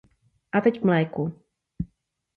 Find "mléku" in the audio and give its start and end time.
0.83-1.41